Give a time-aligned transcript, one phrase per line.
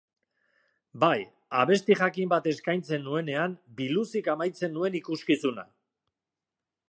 [1.03, 1.17] Bai,
[1.63, 5.69] abesti jakin bat eskaintzen nuenean biluzik amaitzen nuen ikuskizuna.